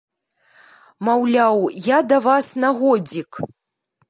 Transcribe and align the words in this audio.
Маўляў, 1.09 1.57
я 1.97 2.01
да 2.13 2.17
вас 2.29 2.45
на 2.65 2.69
годзік. 2.79 3.31